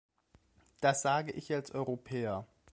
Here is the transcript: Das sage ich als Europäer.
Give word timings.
Das 0.79 1.03
sage 1.03 1.31
ich 1.31 1.53
als 1.53 1.69
Europäer. 1.75 2.47